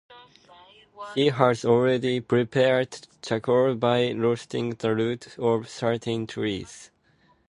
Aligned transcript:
He 1.13 1.27
has 1.27 1.63
already 1.63 2.21
prepared 2.21 3.05
charcoal 3.21 3.75
by 3.75 4.13
roasting 4.13 4.71
the 4.71 4.95
root 4.95 5.37
of 5.37 5.69
certain 5.69 6.25
trees. 6.25 6.89